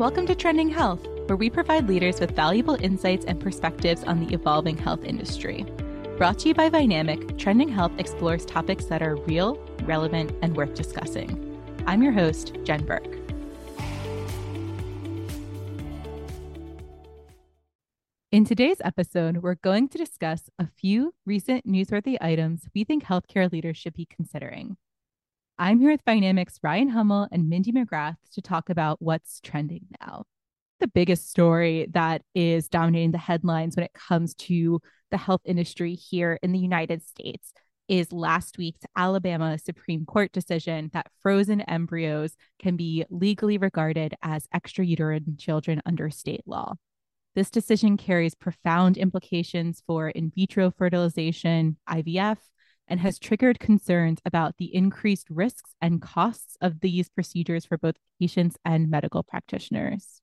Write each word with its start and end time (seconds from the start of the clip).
Welcome 0.00 0.26
to 0.28 0.34
Trending 0.34 0.70
Health, 0.70 1.06
where 1.26 1.36
we 1.36 1.50
provide 1.50 1.86
leaders 1.86 2.20
with 2.20 2.30
valuable 2.30 2.82
insights 2.82 3.26
and 3.26 3.38
perspectives 3.38 4.02
on 4.04 4.18
the 4.18 4.32
evolving 4.32 4.78
health 4.78 5.04
industry. 5.04 5.66
Brought 6.16 6.38
to 6.38 6.48
you 6.48 6.54
by 6.54 6.70
Vynamic, 6.70 7.36
Trending 7.36 7.68
Health 7.68 7.92
explores 7.98 8.46
topics 8.46 8.86
that 8.86 9.02
are 9.02 9.16
real, 9.16 9.56
relevant, 9.82 10.32
and 10.40 10.56
worth 10.56 10.72
discussing. 10.72 11.62
I'm 11.86 12.02
your 12.02 12.12
host, 12.12 12.56
Jen 12.64 12.86
Burke. 12.86 13.14
In 18.32 18.46
today's 18.46 18.80
episode, 18.82 19.42
we're 19.42 19.56
going 19.56 19.86
to 19.90 19.98
discuss 19.98 20.48
a 20.58 20.66
few 20.66 21.12
recent 21.26 21.66
newsworthy 21.66 22.16
items 22.22 22.70
we 22.74 22.84
think 22.84 23.04
healthcare 23.04 23.52
leaders 23.52 23.76
should 23.76 23.92
be 23.92 24.06
considering. 24.06 24.78
I'm 25.62 25.78
here 25.78 25.90
with 25.90 26.06
Vynamic's 26.06 26.58
Ryan 26.62 26.88
Hummel 26.88 27.28
and 27.30 27.50
Mindy 27.50 27.70
McGrath 27.70 28.16
to 28.32 28.40
talk 28.40 28.70
about 28.70 29.02
what's 29.02 29.42
trending 29.42 29.84
now. 30.00 30.24
The 30.78 30.88
biggest 30.88 31.28
story 31.28 31.86
that 31.90 32.22
is 32.34 32.70
dominating 32.70 33.10
the 33.10 33.18
headlines 33.18 33.76
when 33.76 33.84
it 33.84 33.92
comes 33.92 34.32
to 34.36 34.80
the 35.10 35.18
health 35.18 35.42
industry 35.44 35.96
here 35.96 36.38
in 36.42 36.52
the 36.52 36.58
United 36.58 37.02
States 37.02 37.52
is 37.88 38.10
last 38.10 38.56
week's 38.56 38.86
Alabama 38.96 39.58
Supreme 39.58 40.06
Court 40.06 40.32
decision 40.32 40.88
that 40.94 41.10
frozen 41.22 41.60
embryos 41.60 42.36
can 42.58 42.76
be 42.76 43.04
legally 43.10 43.58
regarded 43.58 44.14
as 44.22 44.48
extrauterine 44.54 45.38
children 45.38 45.82
under 45.84 46.08
state 46.08 46.44
law. 46.46 46.72
This 47.34 47.50
decision 47.50 47.98
carries 47.98 48.34
profound 48.34 48.96
implications 48.96 49.82
for 49.86 50.08
in 50.08 50.32
vitro 50.34 50.70
fertilization, 50.70 51.76
IVF, 51.86 52.38
and 52.90 53.00
has 53.00 53.18
triggered 53.18 53.60
concerns 53.60 54.18
about 54.26 54.56
the 54.58 54.74
increased 54.74 55.30
risks 55.30 55.70
and 55.80 56.02
costs 56.02 56.56
of 56.60 56.80
these 56.80 57.08
procedures 57.08 57.64
for 57.64 57.78
both 57.78 57.94
patients 58.20 58.56
and 58.64 58.90
medical 58.90 59.22
practitioners. 59.22 60.20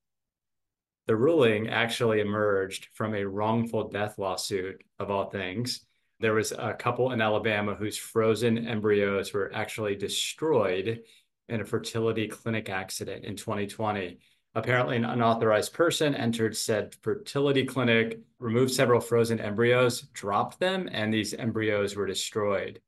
The 1.07 1.15
ruling 1.15 1.69
actually 1.69 2.19
emerged 2.19 2.89
from 2.93 3.15
a 3.15 3.23
wrongful 3.23 3.87
death 3.87 4.19
lawsuit, 4.19 4.83
of 4.99 5.09
all 5.09 5.29
things. 5.29 5.85
There 6.19 6.33
was 6.33 6.51
a 6.51 6.73
couple 6.73 7.13
in 7.13 7.21
Alabama 7.21 7.75
whose 7.75 7.97
frozen 7.97 8.67
embryos 8.67 9.33
were 9.33 9.49
actually 9.55 9.95
destroyed 9.95 10.99
in 11.47 11.61
a 11.61 11.65
fertility 11.65 12.27
clinic 12.27 12.69
accident 12.69 13.23
in 13.23 13.37
2020 13.37 14.19
apparently 14.57 14.97
an 14.97 15.05
unauthorized 15.05 15.71
person 15.71 16.15
entered 16.15 16.57
said 16.57 16.95
fertility 17.03 17.63
clinic, 17.63 18.19
removed 18.39 18.73
several 18.73 18.99
frozen 18.99 19.39
embryos, 19.39 20.01
dropped 20.13 20.59
them, 20.59 20.89
and 20.91 21.13
these 21.13 21.35
embryos 21.35 21.95
were 21.95 22.07
destroyed. 22.07 22.81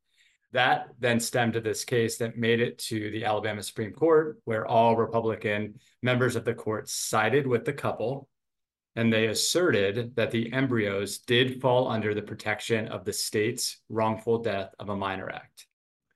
That 0.52 0.88
then 1.00 1.20
stemmed 1.20 1.54
to 1.54 1.62
this 1.62 1.86
case 1.86 2.18
that 2.18 2.40
made 2.40 2.60
it 2.60 2.80
to 2.90 3.12
the 3.12 3.24
Alabama 3.24 3.62
Supreme 3.62 3.94
Court, 3.94 4.40
where 4.46 4.66
all 4.66 4.96
Republican 4.96 5.80
members 6.02 6.36
of 6.36 6.44
the 6.44 6.56
court 6.56 6.90
sided 6.90 7.46
with 7.46 7.66
the 7.66 7.74
couple. 7.74 8.28
And 8.96 9.14
they 9.14 9.28
asserted 9.28 10.16
that 10.16 10.32
the 10.32 10.52
embryos 10.52 11.20
did 11.20 11.62
fall 11.62 11.88
under 11.88 12.16
the 12.16 12.24
protection 12.24 12.88
of 12.88 13.06
the 13.06 13.14
state's 13.14 13.80
wrongful 13.90 14.40
death 14.40 14.74
of 14.80 14.90
a 14.90 14.96
minor 14.96 15.30
act. 15.30 15.68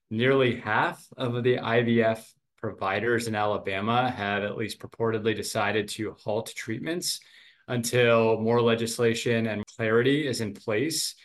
Nearly 0.09 0.59
half 0.59 1.06
of 1.16 1.44
the 1.44 1.58
IVF 1.58 2.26
providers 2.64 3.28
in 3.28 3.36
Alabama 3.36 4.09
have 4.09 4.44
at 4.44 4.56
least 4.56 4.80
purportedly 4.80 5.36
decided 5.36 5.86
to 5.86 6.16
halt 6.23 6.53
treatments 6.56 7.19
until 7.67 8.39
more 8.39 8.61
legislation 8.61 9.47
and 9.47 9.66
clarity 9.75 10.25
is 10.25 10.39
in 10.39 10.53
place. 10.53 11.16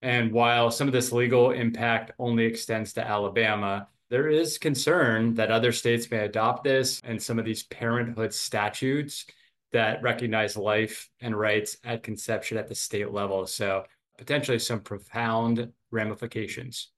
And 0.00 0.32
while 0.32 0.70
some 0.70 0.88
of 0.88 0.94
this 0.94 1.12
legal 1.12 1.50
impact 1.50 2.12
only 2.18 2.46
extends 2.46 2.94
to 2.94 3.06
Alabama, 3.06 3.88
there 4.08 4.30
is 4.30 4.56
concern 4.56 5.34
that 5.34 5.50
other 5.50 5.70
states 5.70 6.10
may 6.10 6.20
adopt 6.20 6.64
this 6.64 7.02
and 7.04 7.22
some 7.22 7.38
of 7.38 7.44
these 7.44 7.64
parenthood 7.64 8.32
statutes 8.32 9.26
that 9.72 10.02
recognize 10.02 10.56
life 10.56 11.10
and 11.20 11.38
rights 11.38 11.76
at 11.84 12.04
conception 12.04 12.56
at 12.56 12.68
the 12.68 12.74
state 12.74 13.10
level. 13.12 13.46
So 13.46 13.84
potentially 14.16 14.58
some 14.58 14.80
profound 14.80 15.72
ramifications. 15.90 16.88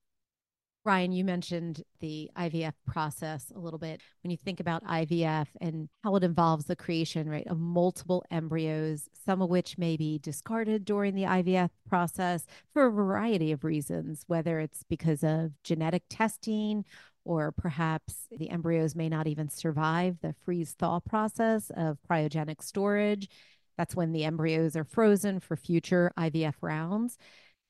Ryan, 0.89 1.13
you 1.13 1.23
mentioned 1.23 1.83
the 2.01 2.31
IVF 2.35 2.73
process 2.87 3.53
a 3.55 3.59
little 3.59 3.79
bit. 3.79 4.01
When 4.23 4.31
you 4.31 4.39
think 4.39 4.59
about 4.59 4.83
IVF 4.85 5.49
and 5.61 5.91
how 6.03 6.17
it 6.17 6.25
involves 6.25 6.65
the 6.65 6.77
creation, 6.77 7.29
right, 7.29 7.47
of 7.47 7.59
multiple 7.59 8.25
embryos, 8.31 9.07
some 9.27 9.43
of 9.43 9.51
which 9.51 9.77
may 9.77 9.99
be 9.99 10.19
discarded 10.19 10.87
during 10.87 11.15
the 11.15 11.25
IVF 11.25 11.69
process 11.87 12.47
for 12.73 12.87
a 12.87 12.91
variety 12.91 13.53
of 13.53 13.65
reasons, 13.65 14.25
whether 14.29 14.61
it's 14.61 14.83
because 14.83 15.23
of 15.23 15.53
genetic 15.63 16.05
testing 16.09 16.87
or 17.23 17.53
perhaps 17.53 18.27
the 18.31 18.49
embryos 18.49 18.95
may 18.95 19.11
not 19.11 19.27
even 19.27 19.51
survive 19.51 20.17
the 20.23 20.35
freeze 20.43 20.75
thaw 20.79 21.01
process 21.01 21.71
of 21.77 21.99
cryogenic 22.11 22.63
storage. 22.63 23.29
That's 23.77 23.95
when 23.95 24.13
the 24.13 24.25
embryos 24.25 24.75
are 24.75 24.85
frozen 24.85 25.41
for 25.41 25.55
future 25.55 26.13
IVF 26.17 26.55
rounds. 26.63 27.19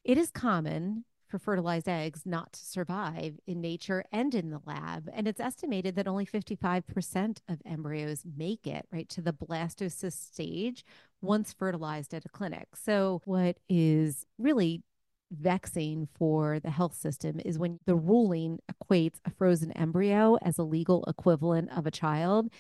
It 0.05 0.19
is 0.19 0.31
common 0.31 1.05
for 1.29 1.39
fertilized 1.39 1.89
eggs 1.89 2.23
not 2.25 2.53
to 2.55 2.65
survive 2.65 3.39
in 3.47 3.61
nature 3.61 4.05
and 4.13 4.35
in 4.35 4.51
the 4.51 4.61
lab. 4.65 5.09
And 5.13 5.29
it's 5.29 5.41
estimated 5.41 5.95
that 5.97 6.09
only 6.09 6.27
55% 6.27 7.39
of 7.49 7.59
embryos 7.67 8.25
make 8.37 8.67
it 8.67 8.87
right 8.91 9.09
to 9.11 9.21
the 9.21 9.33
blastocyst 9.33 10.33
stage 10.33 10.85
once 11.21 11.53
fertilized 11.53 12.15
at 12.15 12.25
a 12.25 12.29
clinic. 12.29 12.69
So, 12.75 13.21
what 13.25 13.59
is 13.69 14.25
really 14.39 14.83
vexing 15.31 16.09
for 16.15 16.59
the 16.61 16.71
health 16.71 16.95
system 16.95 17.41
is 17.45 17.59
when 17.59 17.79
the 17.87 17.95
ruling 17.95 18.59
equates 18.73 19.19
a 19.25 19.31
frozen 19.31 19.73
embryo 19.73 20.37
as 20.43 20.59
a 20.59 20.63
legal 20.63 21.05
equivalent 21.07 21.71
of 21.77 21.87
a 21.87 21.91
child. 21.91 22.51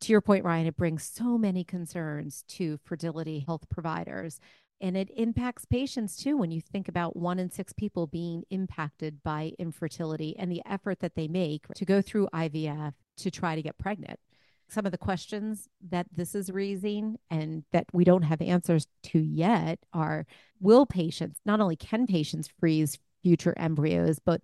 To 0.00 0.12
your 0.12 0.20
point, 0.20 0.44
Ryan, 0.44 0.66
it 0.66 0.76
brings 0.76 1.04
so 1.04 1.38
many 1.38 1.64
concerns 1.64 2.44
to 2.48 2.78
fertility 2.84 3.44
health 3.46 3.68
providers 3.70 4.40
and 4.82 4.96
it 4.96 5.10
impacts 5.16 5.64
patients 5.64 6.16
too 6.16 6.36
when 6.36 6.50
you 6.50 6.60
think 6.60 6.88
about 6.88 7.16
one 7.16 7.38
in 7.38 7.48
six 7.48 7.72
people 7.72 8.08
being 8.08 8.42
impacted 8.50 9.22
by 9.22 9.52
infertility 9.58 10.36
and 10.36 10.50
the 10.50 10.60
effort 10.66 10.98
that 10.98 11.14
they 11.14 11.28
make 11.28 11.68
to 11.76 11.84
go 11.84 12.02
through 12.02 12.28
IVF 12.34 12.92
to 13.18 13.30
try 13.30 13.54
to 13.54 13.62
get 13.62 13.78
pregnant. 13.78 14.18
Some 14.68 14.84
of 14.84 14.90
the 14.92 14.98
questions 14.98 15.68
that 15.90 16.06
this 16.12 16.34
is 16.34 16.50
raising 16.50 17.18
and 17.30 17.62
that 17.72 17.86
we 17.92 18.04
don't 18.04 18.22
have 18.22 18.42
answers 18.42 18.88
to 19.04 19.20
yet 19.20 19.78
are 19.92 20.26
will 20.60 20.84
patients, 20.84 21.38
not 21.46 21.60
only 21.60 21.76
can 21.76 22.06
patients 22.06 22.48
freeze 22.58 22.98
future 23.22 23.54
embryos, 23.56 24.18
but 24.18 24.40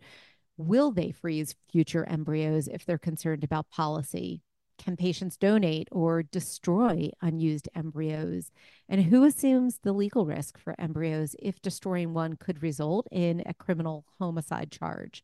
will 0.56 0.92
they 0.92 1.10
freeze 1.10 1.56
future 1.72 2.06
embryos 2.08 2.68
if 2.68 2.84
they're 2.84 2.98
concerned 2.98 3.42
about 3.42 3.70
policy 3.70 4.42
can 4.78 4.96
patients 4.96 5.36
donate 5.36 5.88
or 5.92 6.22
destroy 6.22 7.10
unused 7.20 7.68
embryos? 7.74 8.50
And 8.88 9.04
who 9.04 9.24
assumes 9.24 9.78
the 9.82 9.92
legal 9.92 10.24
risk 10.24 10.58
for 10.58 10.74
embryos 10.78 11.34
if 11.40 11.60
destroying 11.60 12.14
one 12.14 12.36
could 12.36 12.62
result 12.62 13.06
in 13.10 13.42
a 13.46 13.54
criminal 13.54 14.04
homicide 14.18 14.70
charge? 14.70 15.22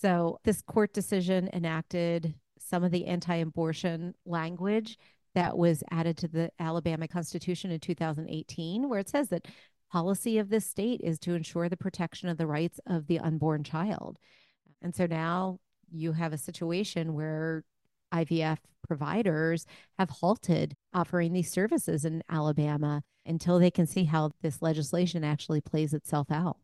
So, 0.00 0.38
this 0.44 0.62
court 0.62 0.92
decision 0.92 1.48
enacted 1.52 2.34
some 2.58 2.84
of 2.84 2.90
the 2.90 3.06
anti 3.06 3.36
abortion 3.36 4.14
language 4.24 4.98
that 5.34 5.56
was 5.58 5.82
added 5.90 6.16
to 6.18 6.28
the 6.28 6.50
Alabama 6.58 7.08
Constitution 7.08 7.70
in 7.70 7.80
2018, 7.80 8.88
where 8.88 9.00
it 9.00 9.08
says 9.08 9.28
that 9.28 9.46
policy 9.90 10.38
of 10.38 10.48
this 10.48 10.66
state 10.66 11.00
is 11.04 11.18
to 11.20 11.34
ensure 11.34 11.68
the 11.68 11.76
protection 11.76 12.28
of 12.28 12.36
the 12.36 12.46
rights 12.46 12.80
of 12.86 13.06
the 13.06 13.18
unborn 13.18 13.62
child. 13.64 14.18
And 14.82 14.94
so 14.94 15.06
now 15.06 15.58
you 15.90 16.12
have 16.12 16.32
a 16.32 16.38
situation 16.38 17.14
where 17.14 17.64
IVF 18.14 18.58
providers 18.86 19.66
have 19.98 20.10
halted 20.10 20.74
offering 20.92 21.32
these 21.32 21.50
services 21.50 22.04
in 22.04 22.22
Alabama 22.28 23.02
until 23.26 23.58
they 23.58 23.70
can 23.70 23.86
see 23.86 24.04
how 24.04 24.30
this 24.42 24.62
legislation 24.62 25.24
actually 25.24 25.60
plays 25.60 25.94
itself 25.94 26.30
out. 26.30 26.58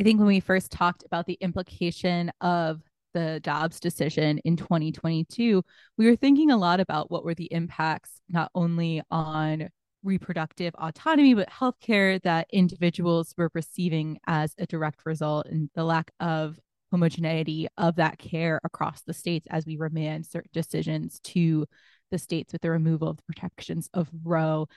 I 0.00 0.02
think 0.02 0.18
when 0.18 0.28
we 0.28 0.40
first 0.40 0.70
talked 0.70 1.04
about 1.04 1.26
the 1.26 1.38
implication 1.40 2.30
of 2.40 2.82
the 3.14 3.40
Dobbs 3.42 3.80
decision 3.80 4.38
in 4.38 4.56
2022, 4.56 5.62
we 5.96 6.06
were 6.06 6.16
thinking 6.16 6.50
a 6.50 6.56
lot 6.56 6.80
about 6.80 7.10
what 7.10 7.24
were 7.24 7.34
the 7.34 7.50
impacts 7.50 8.20
not 8.28 8.50
only 8.54 9.02
on 9.10 9.68
reproductive 10.02 10.74
autonomy, 10.74 11.34
but 11.34 11.48
healthcare 11.50 12.22
that 12.22 12.46
individuals 12.52 13.34
were 13.36 13.50
receiving 13.54 14.18
as 14.26 14.54
a 14.58 14.66
direct 14.66 15.06
result 15.06 15.46
and 15.46 15.70
the 15.74 15.84
lack 15.84 16.10
of 16.20 16.58
homogeneity 16.90 17.68
of 17.76 17.96
that 17.96 18.18
care 18.18 18.60
across 18.64 19.02
the 19.02 19.14
states 19.14 19.46
as 19.50 19.66
we 19.66 19.76
remand 19.76 20.26
certain 20.26 20.50
decisions 20.52 21.20
to 21.20 21.66
the 22.10 22.18
states 22.18 22.52
with 22.52 22.62
the 22.62 22.70
removal 22.70 23.08
of 23.08 23.16
the 23.16 23.22
protections 23.24 23.88
of 23.92 24.08
Roe. 24.24 24.68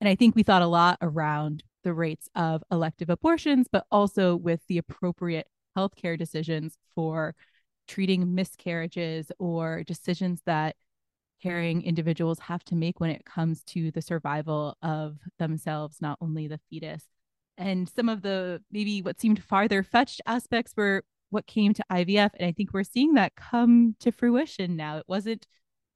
And 0.00 0.08
I 0.08 0.14
think 0.14 0.34
we 0.34 0.42
thought 0.42 0.62
a 0.62 0.66
lot 0.66 0.98
around 1.02 1.62
the 1.84 1.92
rates 1.92 2.28
of 2.34 2.62
elective 2.70 3.10
abortions, 3.10 3.66
but 3.70 3.84
also 3.90 4.36
with 4.36 4.60
the 4.68 4.78
appropriate 4.78 5.46
healthcare 5.76 6.18
decisions 6.18 6.76
for 6.94 7.34
treating 7.86 8.34
miscarriages 8.34 9.30
or 9.38 9.82
decisions 9.84 10.40
that 10.46 10.76
caring 11.42 11.82
individuals 11.82 12.38
have 12.38 12.62
to 12.64 12.74
make 12.74 13.00
when 13.00 13.10
it 13.10 13.24
comes 13.24 13.62
to 13.64 13.90
the 13.90 14.02
survival 14.02 14.76
of 14.82 15.18
themselves, 15.38 16.00
not 16.00 16.18
only 16.20 16.48
the 16.48 16.60
fetus. 16.70 17.04
And 17.56 17.88
some 17.88 18.08
of 18.08 18.22
the 18.22 18.62
maybe 18.70 19.02
what 19.02 19.20
seemed 19.20 19.42
farther 19.42 19.82
fetched 19.82 20.20
aspects 20.26 20.72
were 20.76 21.02
what 21.30 21.46
came 21.46 21.74
to 21.74 21.84
IVF. 21.90 22.30
And 22.34 22.46
I 22.46 22.52
think 22.52 22.72
we're 22.72 22.84
seeing 22.84 23.14
that 23.14 23.34
come 23.34 23.96
to 24.00 24.12
fruition 24.12 24.76
now. 24.76 24.98
It 24.98 25.04
wasn't 25.08 25.46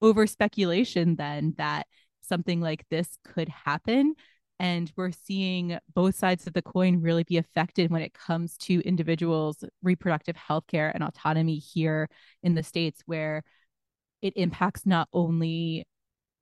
over 0.01 0.27
speculation 0.27 1.15
then 1.15 1.53
that 1.57 1.87
something 2.21 2.61
like 2.61 2.85
this 2.89 3.17
could 3.23 3.49
happen. 3.49 4.15
And 4.59 4.91
we're 4.95 5.11
seeing 5.11 5.77
both 5.93 6.15
sides 6.15 6.47
of 6.47 6.53
the 6.53 6.61
coin 6.61 7.01
really 7.01 7.23
be 7.23 7.37
affected 7.37 7.91
when 7.91 8.01
it 8.01 8.13
comes 8.13 8.57
to 8.59 8.79
individuals' 8.81 9.63
reproductive 9.83 10.37
health 10.37 10.65
care 10.67 10.89
and 10.89 11.03
autonomy 11.03 11.57
here 11.57 12.07
in 12.41 12.55
the 12.55 12.63
States, 12.63 13.01
where 13.05 13.43
it 14.21 14.33
impacts 14.37 14.85
not 14.85 15.09
only 15.11 15.85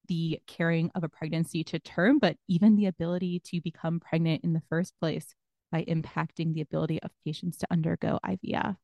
the 0.07 0.39
carrying 0.47 0.91
of 0.95 1.03
a 1.03 1.09
pregnancy 1.09 1.63
to 1.63 1.79
term, 1.79 2.19
but 2.19 2.37
even 2.47 2.75
the 2.75 2.85
ability 2.85 3.39
to 3.45 3.61
become 3.61 3.99
pregnant 3.99 4.43
in 4.43 4.53
the 4.53 4.61
first 4.69 4.93
place 4.99 5.33
by 5.73 5.83
impacting 5.85 6.53
the 6.53 6.61
ability 6.61 7.01
of 7.01 7.09
patients 7.25 7.57
to 7.57 7.67
undergo 7.71 8.19
IVF. 8.23 8.75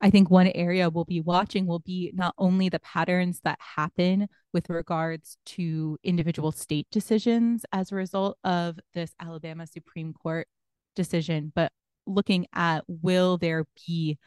I 0.00 0.10
think 0.10 0.30
one 0.30 0.48
area 0.48 0.88
we'll 0.88 1.04
be 1.04 1.20
watching 1.20 1.66
will 1.66 1.78
be 1.78 2.10
not 2.14 2.34
only 2.38 2.70
the 2.70 2.80
patterns 2.80 3.40
that 3.44 3.58
happen 3.60 4.28
with 4.52 4.70
regards 4.70 5.36
to 5.44 5.98
individual 6.02 6.52
state 6.52 6.88
decisions 6.90 7.66
as 7.70 7.92
a 7.92 7.96
result 7.96 8.38
of 8.44 8.78
this 8.94 9.14
Alabama 9.20 9.66
Supreme 9.66 10.14
Court 10.14 10.48
decision, 10.96 11.52
but 11.54 11.70
looking 12.06 12.46
at 12.54 12.84
will 12.88 13.36
there 13.36 13.66
be 13.86 14.18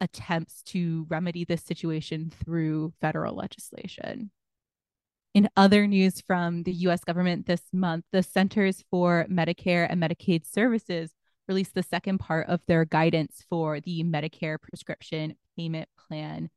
attempts 0.00 0.62
to 0.64 1.06
remedy 1.08 1.44
this 1.44 1.62
situation 1.62 2.32
through 2.44 2.92
federal 3.00 3.36
legislation. 3.36 4.32
In 5.34 5.48
other 5.56 5.86
news 5.86 6.20
from 6.20 6.62
the 6.64 6.72
US 6.86 7.04
government 7.04 7.46
this 7.46 7.62
month, 7.72 8.04
the 8.12 8.22
Centers 8.22 8.84
for 8.90 9.26
Medicare 9.30 9.86
and 9.88 10.02
Medicaid 10.02 10.44
Services 10.46 11.10
released 11.48 11.74
the 11.74 11.82
second 11.82 12.18
part 12.18 12.48
of 12.48 12.60
their 12.66 12.84
guidance 12.84 13.42
for 13.48 13.80
the 13.80 14.04
Medicare 14.04 14.60
prescription 14.60 15.36
payment 15.56 15.88
plan. 16.06 16.50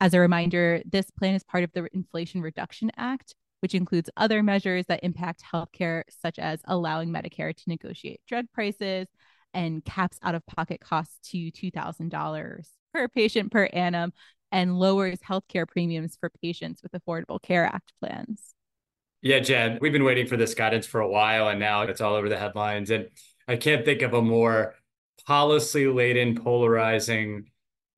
As 0.00 0.14
a 0.14 0.20
reminder, 0.20 0.82
this 0.84 1.10
plan 1.10 1.34
is 1.34 1.42
part 1.42 1.64
of 1.64 1.72
the 1.72 1.88
Inflation 1.92 2.40
Reduction 2.42 2.92
Act, 2.96 3.34
which 3.60 3.74
includes 3.74 4.08
other 4.16 4.42
measures 4.42 4.86
that 4.86 5.02
impact 5.02 5.42
healthcare, 5.52 6.04
such 6.08 6.38
as 6.38 6.60
allowing 6.64 7.10
Medicare 7.10 7.54
to 7.54 7.62
negotiate 7.66 8.20
drug 8.28 8.46
prices 8.54 9.08
and 9.52 9.84
caps 9.84 10.18
out 10.22 10.36
of 10.36 10.46
pocket 10.46 10.80
costs 10.80 11.18
to 11.30 11.50
$2,000 11.50 12.68
per 12.94 13.08
patient 13.08 13.50
per 13.50 13.64
annum 13.72 14.12
and 14.52 14.78
lowers 14.78 15.18
healthcare 15.20 15.66
premiums 15.66 16.16
for 16.20 16.30
patients 16.42 16.82
with 16.82 16.92
Affordable 16.92 17.42
Care 17.42 17.64
Act 17.64 17.92
plans. 18.00 18.54
Yeah, 19.22 19.38
Jen, 19.38 19.78
we've 19.80 19.92
been 19.92 20.04
waiting 20.04 20.26
for 20.26 20.36
this 20.36 20.54
guidance 20.54 20.86
for 20.86 21.00
a 21.00 21.08
while, 21.08 21.48
and 21.48 21.58
now 21.58 21.82
it's 21.82 22.00
all 22.00 22.14
over 22.14 22.28
the 22.28 22.38
headlines. 22.38 22.90
And 22.90 23.08
I 23.48 23.56
can't 23.56 23.84
think 23.84 24.02
of 24.02 24.14
a 24.14 24.22
more 24.22 24.74
policy 25.26 25.86
laden, 25.86 26.34
polarizing 26.34 27.46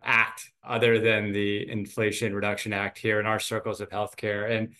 act 0.02 0.50
other 0.62 0.98
than 0.98 1.32
the 1.32 1.68
Inflation 1.68 2.34
Reduction 2.34 2.72
Act 2.72 2.98
here 2.98 3.20
in 3.20 3.26
our 3.26 3.40
circles 3.40 3.80
of 3.80 3.88
healthcare. 3.88 4.50
And, 4.50 4.74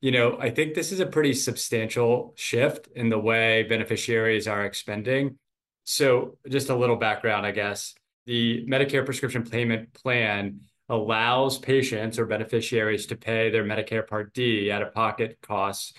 you 0.00 0.12
know, 0.12 0.38
I 0.38 0.50
think 0.50 0.74
this 0.74 0.92
is 0.92 1.00
a 1.00 1.06
pretty 1.06 1.34
substantial 1.34 2.32
shift 2.36 2.88
in 2.94 3.08
the 3.08 3.18
way 3.18 3.64
beneficiaries 3.64 4.46
are 4.46 4.64
expending. 4.64 5.36
So, 5.82 6.38
just 6.48 6.68
a 6.68 6.76
little 6.76 6.96
background, 6.96 7.44
I 7.44 7.50
guess. 7.50 7.94
The 8.26 8.64
Medicare 8.66 9.04
prescription 9.04 9.42
payment 9.42 9.94
plan 9.94 10.60
allows 10.88 11.58
patients 11.58 12.18
or 12.18 12.26
beneficiaries 12.26 13.06
to 13.06 13.16
pay 13.16 13.50
their 13.50 13.64
Medicare 13.64 14.06
Part 14.06 14.32
D 14.34 14.70
out 14.70 14.82
of 14.82 14.94
pocket 14.94 15.38
costs 15.42 15.92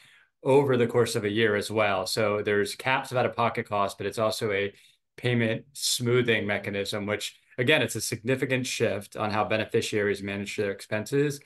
over 0.44 0.78
the 0.78 0.88
course 0.88 1.16
of 1.16 1.26
a 1.26 1.30
year 1.30 1.56
as 1.56 1.70
well. 1.70 2.08
So 2.08 2.42
there's 2.42 2.76
caps 2.76 3.12
of 3.12 3.18
out 3.18 3.26
of 3.26 3.36
pocket 3.36 3.68
costs, 3.68 3.96
but 3.98 4.08
it's 4.08 4.18
also 4.18 4.52
a 4.52 4.74
payment 5.18 5.66
smoothing 5.74 6.48
mechanism, 6.48 7.06
which 7.06 7.38
again, 7.58 7.82
it's 7.82 7.96
a 7.96 8.02
significant 8.02 8.66
shift 8.66 9.18
on 9.18 9.32
how 9.32 9.44
beneficiaries 9.44 10.24
manage 10.24 10.56
their 10.56 10.72
expenses. 10.72 11.40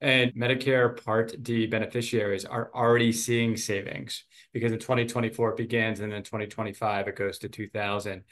And 0.00 0.32
Medicare 0.34 1.04
Part 1.04 1.42
D 1.42 1.66
beneficiaries 1.66 2.44
are 2.44 2.70
already 2.72 3.12
seeing 3.12 3.56
savings 3.56 4.24
because 4.52 4.70
in 4.70 4.78
2024 4.78 5.50
it 5.50 5.56
begins 5.56 5.98
and 5.98 6.12
then 6.12 6.22
2025 6.22 7.08
it 7.08 7.16
goes 7.16 7.38
to 7.40 7.48
2000. 7.48 8.22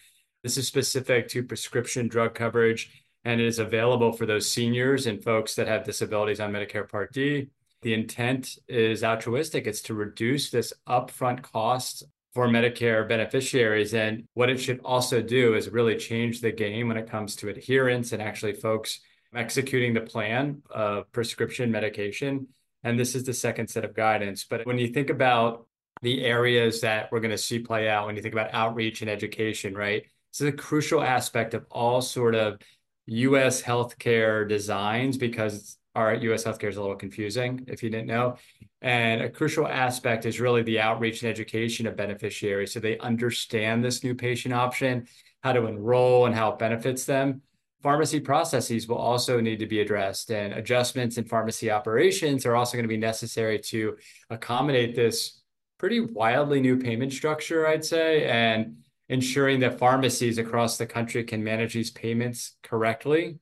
This 0.44 0.56
is 0.56 0.68
specific 0.68 1.26
to 1.30 1.42
prescription 1.42 2.06
drug 2.06 2.34
coverage 2.34 3.05
and 3.26 3.40
it 3.40 3.46
is 3.46 3.58
available 3.58 4.12
for 4.12 4.24
those 4.24 4.50
seniors 4.50 5.06
and 5.06 5.22
folks 5.22 5.54
that 5.56 5.68
have 5.68 5.84
disabilities 5.84 6.40
on 6.40 6.52
Medicare 6.52 6.88
Part 6.88 7.12
D 7.12 7.48
the 7.82 7.94
intent 7.94 8.58
is 8.68 9.04
altruistic. 9.04 9.66
It's 9.66 9.82
to 9.82 9.94
reduce 9.94 10.50
this 10.50 10.72
upfront 10.88 11.42
cost 11.42 12.04
for 12.34 12.48
Medicare 12.48 13.08
beneficiaries. 13.08 13.94
And 13.94 14.24
what 14.34 14.50
it 14.50 14.58
should 14.58 14.80
also 14.84 15.22
do 15.22 15.54
is 15.54 15.68
really 15.68 15.96
change 15.96 16.40
the 16.40 16.50
game 16.50 16.88
when 16.88 16.96
it 16.96 17.08
comes 17.08 17.36
to 17.36 17.48
adherence 17.48 18.10
and 18.10 18.20
actually 18.20 18.54
folks 18.54 19.00
executing 19.34 19.94
the 19.94 20.00
plan 20.00 20.62
of 20.70 21.10
prescription 21.12 21.70
medication. 21.70 22.48
And 22.82 22.98
this 22.98 23.14
is 23.14 23.24
the 23.24 23.32
second 23.32 23.68
set 23.68 23.84
of 23.84 23.94
guidance. 23.94 24.44
But 24.44 24.66
when 24.66 24.78
you 24.78 24.88
think 24.88 25.10
about 25.10 25.66
the 26.02 26.24
areas 26.24 26.80
that 26.80 27.10
we're 27.12 27.20
going 27.20 27.30
to 27.30 27.38
see 27.38 27.58
play 27.58 27.88
out, 27.88 28.06
when 28.06 28.16
you 28.16 28.22
think 28.22 28.34
about 28.34 28.52
outreach 28.52 29.00
and 29.00 29.10
education, 29.10 29.74
right? 29.74 30.02
This 30.32 30.40
is 30.40 30.48
a 30.48 30.52
crucial 30.52 31.02
aspect 31.02 31.54
of 31.54 31.64
all 31.70 32.02
sort 32.02 32.34
of 32.34 32.58
US 33.06 33.62
healthcare 33.62 34.48
designs 34.48 35.16
because 35.16 35.78
our 35.94 36.14
US 36.14 36.44
healthcare 36.44 36.68
is 36.68 36.76
a 36.76 36.80
little 36.80 36.96
confusing 36.96 37.64
if 37.68 37.82
you 37.82 37.90
didn't 37.90 38.06
know. 38.06 38.36
And 38.82 39.22
a 39.22 39.30
crucial 39.30 39.66
aspect 39.66 40.26
is 40.26 40.40
really 40.40 40.62
the 40.62 40.80
outreach 40.80 41.22
and 41.22 41.30
education 41.30 41.86
of 41.86 41.96
beneficiaries 41.96 42.72
so 42.72 42.80
they 42.80 42.98
understand 42.98 43.82
this 43.82 44.04
new 44.04 44.14
patient 44.14 44.52
option, 44.52 45.06
how 45.42 45.52
to 45.52 45.66
enroll, 45.66 46.26
and 46.26 46.34
how 46.34 46.52
it 46.52 46.58
benefits 46.58 47.04
them. 47.04 47.40
Pharmacy 47.82 48.20
processes 48.20 48.86
will 48.88 48.96
also 48.96 49.40
need 49.40 49.58
to 49.60 49.66
be 49.66 49.80
addressed, 49.80 50.30
and 50.30 50.52
adjustments 50.54 51.18
in 51.18 51.24
pharmacy 51.24 51.70
operations 51.70 52.44
are 52.44 52.56
also 52.56 52.76
going 52.76 52.84
to 52.84 52.88
be 52.88 52.96
necessary 52.96 53.58
to 53.58 53.96
accommodate 54.28 54.94
this 54.94 55.42
pretty 55.78 56.00
wildly 56.00 56.60
new 56.60 56.78
payment 56.78 57.12
structure, 57.12 57.66
I'd 57.66 57.84
say, 57.84 58.24
and 58.24 58.78
ensuring 59.08 59.60
that 59.60 59.78
pharmacies 59.78 60.38
across 60.38 60.76
the 60.76 60.86
country 60.86 61.24
can 61.24 61.44
manage 61.44 61.74
these 61.74 61.90
payments 61.90 62.56
correctly 62.62 63.38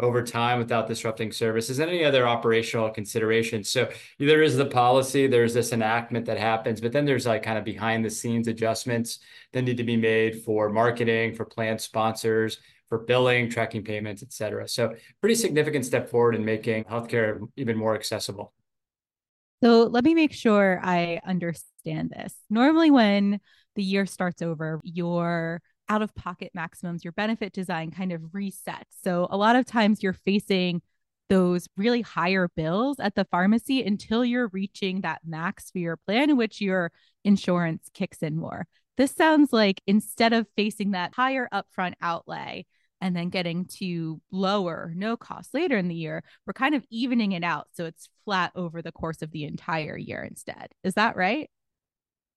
over 0.00 0.22
time 0.22 0.58
without 0.58 0.86
disrupting 0.86 1.32
services 1.32 1.80
and 1.80 1.90
any 1.90 2.04
other 2.04 2.26
operational 2.26 2.88
considerations. 2.88 3.68
So 3.68 3.88
there 4.20 4.42
is 4.42 4.56
the 4.56 4.66
policy, 4.66 5.26
there's 5.26 5.54
this 5.54 5.72
enactment 5.72 6.26
that 6.26 6.38
happens, 6.38 6.80
but 6.80 6.92
then 6.92 7.04
there's 7.04 7.26
like 7.26 7.42
kind 7.42 7.58
of 7.58 7.64
behind 7.64 8.04
the 8.04 8.10
scenes 8.10 8.46
adjustments 8.46 9.18
that 9.52 9.62
need 9.62 9.76
to 9.76 9.84
be 9.84 9.96
made 9.96 10.44
for 10.44 10.68
marketing, 10.68 11.34
for 11.34 11.44
plan 11.44 11.80
sponsors, 11.80 12.58
for 12.88 12.98
billing, 12.98 13.50
tracking 13.50 13.82
payments, 13.82 14.22
et 14.22 14.32
cetera. 14.32 14.68
So 14.68 14.94
pretty 15.20 15.34
significant 15.34 15.84
step 15.84 16.08
forward 16.08 16.36
in 16.36 16.44
making 16.44 16.84
healthcare 16.84 17.40
even 17.56 17.76
more 17.76 17.96
accessible. 17.96 18.52
So 19.64 19.82
let 19.82 20.04
me 20.04 20.14
make 20.14 20.32
sure 20.32 20.80
I 20.80 21.18
understand 21.26 22.10
this. 22.10 22.32
Normally 22.48 22.92
when 22.92 23.40
the 23.78 23.84
year 23.84 24.06
starts 24.06 24.42
over, 24.42 24.80
your 24.82 25.62
out 25.88 26.02
of 26.02 26.12
pocket 26.16 26.50
maximums, 26.52 27.04
your 27.04 27.12
benefit 27.12 27.52
design 27.52 27.92
kind 27.92 28.12
of 28.12 28.20
resets. 28.34 28.90
So 29.02 29.28
a 29.30 29.36
lot 29.36 29.54
of 29.54 29.64
times 29.64 30.02
you're 30.02 30.12
facing 30.12 30.82
those 31.28 31.68
really 31.76 32.02
higher 32.02 32.48
bills 32.56 32.98
at 32.98 33.14
the 33.14 33.24
pharmacy 33.30 33.84
until 33.84 34.24
you're 34.24 34.48
reaching 34.48 35.02
that 35.02 35.20
max 35.24 35.70
for 35.70 35.78
your 35.78 35.96
plan 35.96 36.36
which 36.36 36.60
your 36.60 36.90
insurance 37.24 37.88
kicks 37.94 38.18
in 38.18 38.36
more. 38.36 38.66
This 38.96 39.14
sounds 39.14 39.52
like 39.52 39.80
instead 39.86 40.32
of 40.32 40.48
facing 40.56 40.90
that 40.90 41.14
higher 41.14 41.48
upfront 41.54 41.94
outlay 42.02 42.66
and 43.00 43.14
then 43.14 43.28
getting 43.28 43.66
to 43.76 44.20
lower 44.32 44.92
no 44.96 45.16
cost 45.16 45.54
later 45.54 45.78
in 45.78 45.86
the 45.86 45.94
year, 45.94 46.24
we're 46.46 46.52
kind 46.52 46.74
of 46.74 46.84
evening 46.90 47.30
it 47.30 47.44
out 47.44 47.68
so 47.74 47.84
it's 47.84 48.08
flat 48.24 48.50
over 48.56 48.82
the 48.82 48.90
course 48.90 49.22
of 49.22 49.30
the 49.30 49.44
entire 49.44 49.96
year 49.96 50.24
instead. 50.24 50.68
Is 50.82 50.94
that 50.94 51.14
right? 51.14 51.48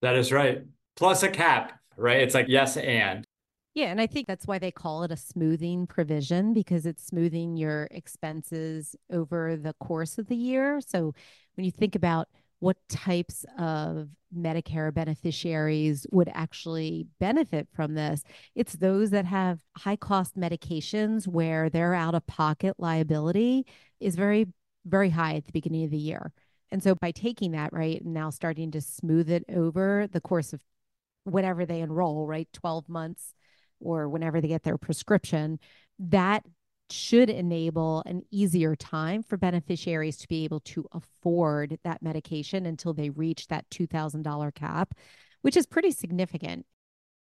That 0.03 0.15
is 0.15 0.31
right. 0.31 0.62
Plus 0.95 1.24
a 1.24 1.29
cap, 1.29 1.79
right? 1.98 2.21
It's 2.21 2.36
like 2.36 2.48
yes 2.48 2.77
and. 2.77 3.25
Yeah, 3.74 3.86
and 3.86 4.01
I 4.01 4.07
think 4.07 4.27
that's 4.27 4.45
why 4.45 4.60
they 4.60 4.71
call 4.71 5.03
it 5.03 5.12
a 5.12 5.17
smoothing 5.17 5.88
provision 5.88 6.53
because 6.53 6.86
it's 6.86 7.05
smoothing 7.05 7.55
your 7.55 7.88
expenses 7.91 8.98
over 9.10 9.55
the 9.55 9.74
course 9.79 10.17
of 10.17 10.27
the 10.27 10.36
year. 10.36 10.81
So 10.86 11.13
when 11.55 11.63
you 11.63 11.71
think 11.71 11.95
about 11.95 12.27
what 12.60 12.75
types 12.89 13.45
of 13.57 14.10
Medicare 14.36 14.93
beneficiaries 14.93 16.05
would 16.12 16.29
actually 16.33 17.07
benefit 17.19 17.69
from 17.74 17.95
this, 17.95 18.24
it's 18.55 18.74
those 18.74 19.10
that 19.12 19.25
have 19.25 19.60
high 19.77 19.95
cost 19.95 20.38
medications 20.38 21.25
where 21.27 21.69
their 21.69 21.93
out 21.93 22.13
of 22.13 22.27
pocket 22.27 22.75
liability 22.77 23.65
is 24.01 24.15
very, 24.15 24.48
very 24.86 25.10
high 25.10 25.36
at 25.36 25.45
the 25.45 25.51
beginning 25.53 25.86
of 25.86 25.91
the 25.91 25.98
year. 25.98 26.33
And 26.71 26.83
so 26.83 26.93
by 26.93 27.12
taking 27.12 27.51
that, 27.51 27.74
right, 27.74 28.01
and 28.01 28.13
now 28.13 28.29
starting 28.29 28.71
to 28.71 28.81
smooth 28.81 29.29
it 29.29 29.43
over 29.50 30.07
the 30.12 30.21
course 30.21 30.53
of 30.53 30.62
whenever 31.23 31.65
they 31.65 31.81
enroll, 31.81 32.27
right, 32.27 32.47
12 32.53 32.89
months 32.89 33.33
or 33.79 34.07
whenever 34.09 34.41
they 34.41 34.47
get 34.47 34.63
their 34.63 34.77
prescription, 34.77 35.59
that 35.99 36.43
should 36.89 37.29
enable 37.29 38.03
an 38.05 38.21
easier 38.31 38.75
time 38.75 39.23
for 39.23 39.37
beneficiaries 39.37 40.17
to 40.17 40.27
be 40.27 40.43
able 40.43 40.59
to 40.59 40.85
afford 40.91 41.79
that 41.83 42.01
medication 42.01 42.65
until 42.65 42.93
they 42.93 43.09
reach 43.09 43.47
that 43.47 43.69
$2,000 43.69 44.53
cap, 44.53 44.93
which 45.41 45.55
is 45.55 45.65
pretty 45.65 45.91
significant. 45.91 46.65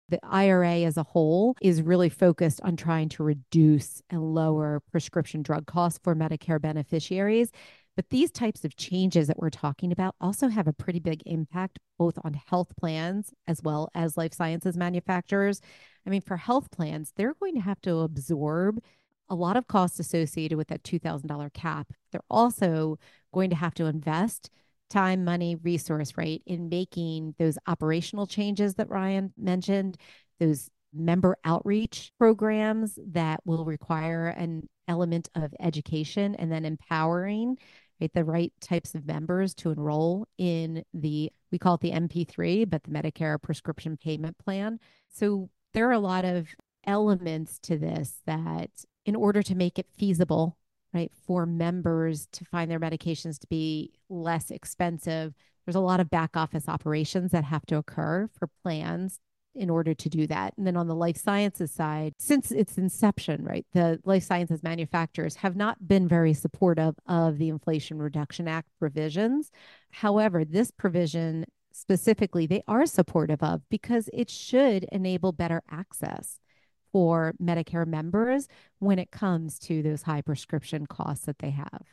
The 0.09 0.19
IRA 0.25 0.81
as 0.81 0.97
a 0.97 1.05
whole 1.05 1.55
is 1.63 1.83
really 1.83 2.09
focused 2.09 2.61
on 2.63 2.77
trying 2.77 3.11
to 3.11 3.23
reduce 3.23 4.03
and 4.11 4.35
lower 4.35 4.83
prescription 4.91 5.43
drug 5.43 5.67
costs 5.67 6.01
for 6.03 6.17
Medicare 6.17 6.61
beneficiaries. 6.61 7.53
But 8.01 8.09
these 8.09 8.31
types 8.31 8.65
of 8.65 8.77
changes 8.77 9.27
that 9.27 9.39
we're 9.39 9.51
talking 9.51 9.93
about 9.93 10.15
also 10.23 10.49
have 10.49 10.67
a 10.67 10.73
pretty 10.73 11.01
big 11.01 11.23
impact 11.27 11.79
both 11.99 12.19
on 12.25 12.33
health 12.33 12.75
plans 12.81 13.35
as 13.47 13.63
well 13.63 13.91
as 13.95 14.17
life 14.17 14.33
sciences 14.33 14.75
manufacturers. 14.75 15.61
I 16.07 16.09
mean, 16.09 16.23
for 16.23 16.39
health 16.39 16.71
plans, 16.71 17.13
they're 17.15 17.35
going 17.35 17.57
to 17.57 17.61
have 17.61 17.79
to 17.83 17.99
absorb 17.99 18.83
a 19.29 19.35
lot 19.35 19.59
of 19.59 19.67
costs 19.67 20.01
associated 20.01 20.57
with 20.57 20.69
that 20.69 20.83
$2,000 20.83 21.53
cap. 21.53 21.93
They're 22.11 22.23
also 22.31 22.99
going 23.35 23.51
to 23.51 23.57
have 23.57 23.75
to 23.75 23.85
invest 23.85 24.49
time, 24.89 25.23
money, 25.23 25.57
resource, 25.57 26.15
right, 26.17 26.41
in 26.47 26.71
making 26.71 27.35
those 27.39 27.59
operational 27.67 28.27
changes 28.27 28.77
that 28.77 28.89
Ryan 28.89 29.35
mentioned, 29.37 29.99
those 30.39 30.71
member 30.95 31.37
outreach 31.45 32.13
programs 32.17 32.99
that 33.09 33.41
will 33.45 33.67
require 33.67 34.29
an 34.29 34.67
element 34.89 35.29
of 35.35 35.53
education 35.61 36.35
and 36.35 36.51
then 36.51 36.65
empowering 36.65 37.59
right 38.01 38.13
the 38.13 38.25
right 38.25 38.53
types 38.61 38.95
of 38.95 39.07
members 39.07 39.55
to 39.55 39.71
enroll 39.71 40.27
in 40.39 40.85
the 40.95 41.31
we 41.53 41.59
call 41.59 41.75
it 41.75 41.81
the 41.81 41.93
MP3 41.93 42.69
but 42.69 42.85
the 42.85 42.91
Medicare 42.91 43.41
prescription 43.41 43.97
payment 43.97 44.39
plan. 44.39 44.79
So 45.09 45.51
there 45.75 45.89
are 45.89 45.93
a 45.93 45.99
lot 45.99 46.25
of 46.25 46.49
elements 46.87 47.59
to 47.61 47.77
this 47.77 48.21
that 48.27 48.71
in 49.05 49.15
order 49.15 49.43
to 49.43 49.55
make 49.55 49.79
it 49.79 49.87
feasible 49.97 50.57
right 50.95 51.13
for 51.27 51.47
members 51.47 52.27
to 52.33 52.45
find 52.45 52.71
their 52.71 52.81
medications 52.81 53.39
to 53.39 53.47
be 53.47 53.93
less 54.09 54.51
expensive 54.51 55.35
there's 55.65 55.77
a 55.77 55.81
lot 55.81 56.01
of 56.01 56.09
back 56.09 56.37
office 56.37 56.69
operations 56.69 57.33
that 57.33 57.45
have 57.45 57.67
to 57.67 57.77
occur 57.77 58.29
for 58.39 58.49
plans 58.63 59.21
in 59.61 59.69
order 59.69 59.93
to 59.93 60.09
do 60.09 60.27
that. 60.27 60.55
And 60.57 60.67
then 60.67 60.77
on 60.77 60.89
the 60.89 60.95
life 60.95 61.19
sciences 61.19 61.71
side, 61.71 62.15
since 62.19 62.51
its 62.51 62.79
inception, 62.79 63.45
right, 63.45 63.67
the 63.75 64.01
life 64.05 64.23
sciences 64.23 64.63
manufacturers 64.63 65.37
have 65.37 65.55
not 65.55 65.87
been 65.87 66.09
very 66.09 66.33
supportive 66.33 66.95
of 67.07 67.37
the 67.37 67.51
Inflation 67.51 67.99
Reduction 67.99 68.49
Act 68.49 68.69
provisions. 68.79 69.51
However, 69.91 70.47
this 70.47 70.71
provision 70.71 71.45
specifically, 71.73 72.47
they 72.47 72.63
are 72.67 72.87
supportive 72.87 73.43
of 73.43 73.61
because 73.69 74.09
it 74.15 74.31
should 74.31 74.85
enable 74.91 75.31
better 75.31 75.63
access 75.71 76.41
for 76.91 77.35
Medicare 77.41 77.87
members 77.87 78.49
when 78.79 78.99
it 78.99 79.11
comes 79.11 79.59
to 79.59 79.83
those 79.83 80.03
high 80.03 80.23
prescription 80.23 80.87
costs 80.87 81.27
that 81.27 81.39
they 81.39 81.51
have. 81.51 81.85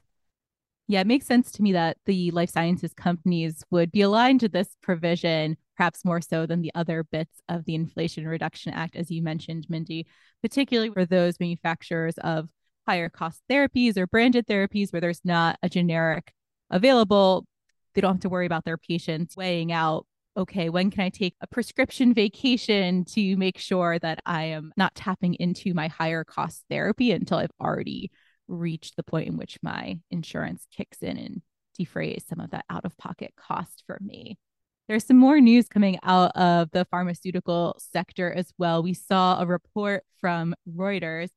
Yeah, 0.88 1.01
it 1.01 1.08
makes 1.08 1.25
sense 1.25 1.51
to 1.53 1.62
me 1.62 1.74
that 1.74 1.98
the 2.06 2.32
life 2.32 2.50
sciences 2.50 2.94
companies 2.94 3.63
would 3.70 3.91
be 3.91 4.01
aligned 4.01 4.39
to 4.39 4.48
this 4.48 4.70
provision, 4.82 5.58
perhaps 5.75 6.06
more 6.06 6.22
so 6.22 6.46
than 6.46 6.62
the 6.62 6.72
other 6.75 7.03
bits 7.03 7.41
of 7.50 7.65
the 7.65 7.75
Inflation 7.75 8.25
Reduction 8.25 8.74
Act, 8.74 8.96
as 8.96 9.12
you 9.12 9.22
mentioned, 9.22 9.65
Mindy, 9.70 10.08
particularly 10.41 10.89
for 10.91 11.06
those 11.06 11.41
manufacturers 11.41 12.17
of 12.20 12.48
higher 12.88 13.10
cost 13.10 13.41
therapies 13.51 13.98
or 13.98 14.08
branded 14.08 14.48
therapies 14.48 14.94
where 14.94 15.01
there's 15.01 15.20
not 15.25 15.60
a 15.62 15.67
generic 15.67 16.32
available. 16.70 17.46
They 17.94 18.00
don't 18.00 18.13
have 18.13 18.22
to 18.22 18.29
worry 18.29 18.46
about 18.46 18.63
their 18.63 18.77
patients 18.77 19.36
weighing 19.36 19.72
out 19.72 20.06
okay, 20.38 20.70
when 20.70 20.91
can 20.91 21.01
I 21.01 21.10
take 21.10 21.36
a 21.41 21.48
prescription 21.48 22.13
vacation 22.13 23.06
to 23.06 23.36
make 23.38 23.58
sure 23.58 23.98
that 23.98 24.20
I 24.24 24.44
am 24.44 24.72
not 24.77 24.94
tapping 24.94 25.34
into 25.34 25.74
my 25.74 25.88
higher 25.88 26.24
cost 26.24 26.63
therapy 26.70 27.12
until 27.12 27.39
I've 27.39 27.50
already 27.60 28.12
reach 28.47 28.93
the 28.95 29.03
point 29.03 29.27
in 29.27 29.37
which 29.37 29.57
my 29.61 29.99
insurance 30.11 30.65
kicks 30.75 30.99
in 31.01 31.17
and 31.17 31.41
defrays 31.77 32.23
some 32.27 32.39
of 32.39 32.51
that 32.51 32.65
out 32.69 32.85
of 32.85 32.97
pocket 32.97 33.33
cost 33.37 33.83
for 33.85 33.97
me. 34.01 34.37
There's 34.87 35.05
some 35.05 35.17
more 35.17 35.41
news 35.41 35.67
coming 35.67 35.99
out 36.03 36.35
of 36.35 36.71
the 36.71 36.85
pharmaceutical 36.85 37.75
sector 37.77 38.31
as 38.31 38.53
well. 38.57 38.81
We 38.81 38.93
saw 38.93 39.41
a 39.41 39.45
report 39.45 40.03
from 40.19 40.55
Reuters 40.67 41.29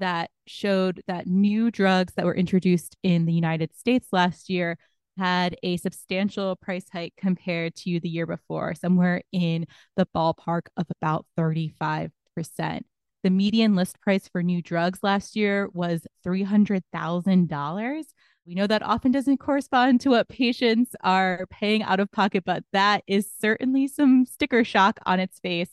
that 0.00 0.30
showed 0.46 1.02
that 1.06 1.26
new 1.26 1.70
drugs 1.70 2.14
that 2.14 2.26
were 2.26 2.34
introduced 2.34 2.96
in 3.02 3.24
the 3.24 3.32
United 3.32 3.74
States 3.76 4.08
last 4.12 4.50
year 4.50 4.76
had 5.16 5.56
a 5.62 5.76
substantial 5.78 6.56
price 6.56 6.86
hike 6.92 7.14
compared 7.16 7.74
to 7.74 8.00
the 8.00 8.08
year 8.08 8.26
before, 8.26 8.74
somewhere 8.74 9.22
in 9.32 9.66
the 9.96 10.06
ballpark 10.14 10.66
of 10.76 10.86
about 10.90 11.26
35%. 11.38 12.10
The 13.26 13.30
median 13.30 13.74
list 13.74 14.00
price 14.00 14.28
for 14.28 14.40
new 14.40 14.62
drugs 14.62 15.00
last 15.02 15.34
year 15.34 15.68
was 15.74 16.06
$300,000. 16.24 18.04
We 18.46 18.54
know 18.54 18.68
that 18.68 18.84
often 18.84 19.10
doesn't 19.10 19.38
correspond 19.38 20.00
to 20.02 20.10
what 20.10 20.28
patients 20.28 20.94
are 21.00 21.44
paying 21.50 21.82
out 21.82 21.98
of 21.98 22.12
pocket, 22.12 22.44
but 22.46 22.62
that 22.72 23.02
is 23.08 23.28
certainly 23.40 23.88
some 23.88 24.26
sticker 24.26 24.62
shock 24.62 25.00
on 25.06 25.18
its 25.18 25.40
face. 25.40 25.70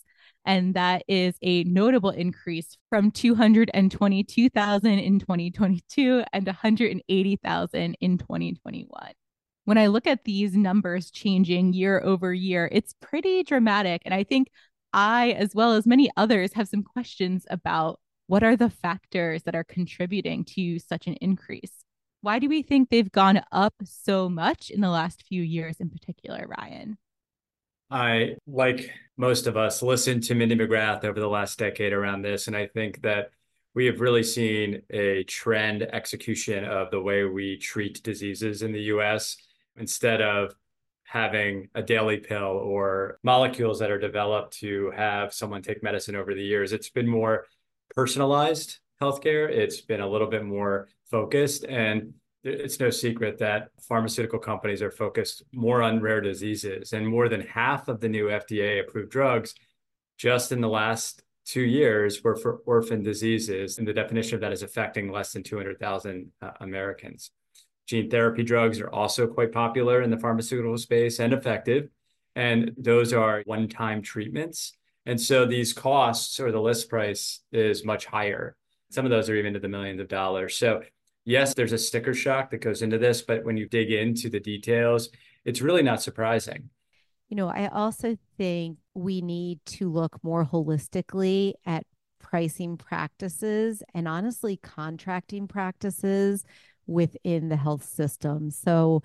And 0.47 0.73
that 0.73 1.03
is 1.07 1.35
a 1.43 1.63
notable 1.65 2.09
increase 2.09 2.75
from 2.89 3.11
222,000 3.11 4.91
in 4.91 5.19
2022 5.19 6.23
and 6.33 6.47
180,000 6.47 7.97
in 8.01 8.17
2021 8.17 9.13
when 9.65 9.77
I 9.77 9.87
look 9.87 10.07
at 10.07 10.25
these 10.25 10.55
numbers 10.55 11.09
changing 11.09 11.73
year 11.73 12.01
over 12.01 12.33
year, 12.33 12.67
it's 12.71 12.95
pretty 13.01 13.43
dramatic. 13.43 14.01
And 14.03 14.13
I 14.13 14.23
think 14.23 14.49
I, 14.93 15.31
as 15.31 15.55
well 15.55 15.73
as 15.73 15.87
many 15.87 16.09
others, 16.15 16.53
have 16.53 16.67
some 16.67 16.83
questions 16.83 17.45
about 17.49 17.99
what 18.27 18.43
are 18.43 18.55
the 18.55 18.69
factors 18.69 19.43
that 19.43 19.55
are 19.55 19.63
contributing 19.63 20.45
to 20.45 20.79
such 20.79 21.07
an 21.07 21.15
increase? 21.15 21.83
Why 22.21 22.39
do 22.39 22.47
we 22.47 22.61
think 22.61 22.89
they've 22.89 23.11
gone 23.11 23.41
up 23.51 23.73
so 23.83 24.29
much 24.29 24.69
in 24.69 24.79
the 24.79 24.89
last 24.89 25.23
few 25.27 25.41
years 25.41 25.77
in 25.79 25.89
particular, 25.89 26.47
Ryan? 26.47 26.97
I, 27.89 28.35
like 28.47 28.91
most 29.17 29.45
of 29.45 29.57
us, 29.57 29.81
listened 29.81 30.23
to 30.23 30.35
Mindy 30.35 30.55
McGrath 30.55 31.03
over 31.03 31.19
the 31.19 31.27
last 31.27 31.59
decade 31.59 31.91
around 31.91 32.21
this. 32.21 32.47
And 32.47 32.55
I 32.55 32.67
think 32.67 33.01
that 33.01 33.31
we 33.75 33.85
have 33.87 33.99
really 33.99 34.23
seen 34.23 34.81
a 34.89 35.23
trend 35.23 35.83
execution 35.83 36.63
of 36.63 36.91
the 36.91 37.01
way 37.01 37.25
we 37.25 37.57
treat 37.57 38.01
diseases 38.03 38.61
in 38.61 38.71
the 38.71 38.83
US. 38.83 39.35
Instead 39.75 40.21
of 40.21 40.53
having 41.13 41.69
a 41.75 41.81
daily 41.83 42.17
pill 42.17 42.41
or 42.41 43.19
molecules 43.21 43.77
that 43.77 43.91
are 43.91 43.99
developed 43.99 44.57
to 44.57 44.91
have 44.95 45.31
someone 45.31 45.61
take 45.61 45.83
medicine 45.83 46.15
over 46.15 46.33
the 46.33 46.41
years. 46.41 46.73
It's 46.73 46.89
been 46.89 47.07
more 47.07 47.45
personalized 47.95 48.79
healthcare. 48.99 49.47
It's 49.47 49.79
been 49.79 50.01
a 50.01 50.09
little 50.09 50.25
bit 50.25 50.43
more 50.43 50.89
focused. 51.11 51.65
And 51.65 52.15
it's 52.43 52.79
no 52.79 52.89
secret 52.89 53.37
that 53.37 53.69
pharmaceutical 53.87 54.39
companies 54.39 54.81
are 54.81 54.89
focused 54.89 55.43
more 55.53 55.83
on 55.83 56.01
rare 56.01 56.19
diseases. 56.19 56.93
And 56.93 57.07
more 57.07 57.29
than 57.29 57.41
half 57.41 57.89
of 57.89 57.99
the 57.99 58.09
new 58.09 58.29
FDA 58.29 58.81
approved 58.81 59.11
drugs 59.11 59.53
just 60.17 60.51
in 60.51 60.61
the 60.61 60.67
last 60.67 61.21
two 61.45 61.61
years 61.61 62.23
were 62.23 62.35
for 62.35 62.55
orphan 62.65 63.03
diseases. 63.03 63.77
And 63.77 63.87
the 63.87 63.93
definition 63.93 64.33
of 64.33 64.41
that 64.41 64.51
is 64.51 64.63
affecting 64.63 65.11
less 65.11 65.31
than 65.31 65.43
200,000 65.43 66.31
uh, 66.41 66.49
Americans. 66.59 67.29
Gene 67.85 68.09
therapy 68.09 68.43
drugs 68.43 68.79
are 68.79 68.89
also 68.89 69.27
quite 69.27 69.51
popular 69.51 70.01
in 70.01 70.09
the 70.09 70.19
pharmaceutical 70.19 70.77
space 70.77 71.19
and 71.19 71.33
effective. 71.33 71.89
And 72.35 72.71
those 72.77 73.13
are 73.13 73.43
one 73.45 73.67
time 73.67 74.01
treatments. 74.01 74.73
And 75.05 75.19
so 75.19 75.45
these 75.45 75.73
costs 75.73 76.39
or 76.39 76.51
the 76.51 76.61
list 76.61 76.89
price 76.89 77.41
is 77.51 77.83
much 77.83 78.05
higher. 78.05 78.55
Some 78.89 79.05
of 79.05 79.11
those 79.11 79.29
are 79.29 79.35
even 79.35 79.53
to 79.53 79.59
the 79.59 79.67
millions 79.67 79.99
of 79.99 80.07
dollars. 80.07 80.55
So, 80.55 80.81
yes, 81.25 81.53
there's 81.53 81.73
a 81.73 81.77
sticker 81.77 82.13
shock 82.13 82.51
that 82.51 82.61
goes 82.61 82.81
into 82.81 82.97
this, 82.97 83.21
but 83.21 83.43
when 83.43 83.57
you 83.57 83.67
dig 83.67 83.91
into 83.91 84.29
the 84.29 84.39
details, 84.39 85.09
it's 85.45 85.61
really 85.61 85.83
not 85.83 86.01
surprising. 86.01 86.69
You 87.29 87.37
know, 87.37 87.49
I 87.49 87.67
also 87.67 88.17
think 88.37 88.77
we 88.93 89.21
need 89.21 89.59
to 89.65 89.91
look 89.91 90.23
more 90.23 90.45
holistically 90.45 91.53
at 91.65 91.85
pricing 92.19 92.77
practices 92.77 93.83
and 93.93 94.07
honestly 94.07 94.57
contracting 94.57 95.47
practices 95.47 96.45
within 96.87 97.49
the 97.49 97.55
health 97.55 97.83
system. 97.83 98.51
So 98.51 99.01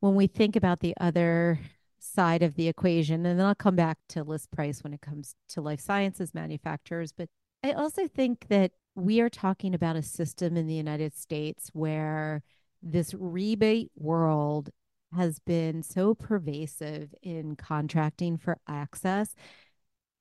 when 0.00 0.14
we 0.14 0.26
think 0.26 0.56
about 0.56 0.80
the 0.80 0.94
other 1.00 1.58
side 1.98 2.42
of 2.42 2.54
the 2.54 2.68
equation, 2.68 3.24
and 3.24 3.38
then 3.38 3.46
I'll 3.46 3.54
come 3.54 3.76
back 3.76 3.98
to 4.10 4.24
list 4.24 4.50
price 4.50 4.82
when 4.82 4.92
it 4.92 5.00
comes 5.00 5.34
to 5.50 5.60
life 5.60 5.80
sciences 5.80 6.34
manufacturers, 6.34 7.12
but 7.12 7.28
I 7.62 7.72
also 7.72 8.08
think 8.08 8.48
that 8.48 8.72
we 8.94 9.20
are 9.20 9.30
talking 9.30 9.74
about 9.74 9.96
a 9.96 10.02
system 10.02 10.56
in 10.56 10.66
the 10.66 10.74
United 10.74 11.16
States 11.16 11.70
where 11.72 12.42
this 12.82 13.14
rebate 13.14 13.90
world 13.96 14.70
has 15.14 15.38
been 15.38 15.82
so 15.82 16.14
pervasive 16.14 17.14
in 17.22 17.54
contracting 17.54 18.36
for 18.36 18.58
access 18.66 19.34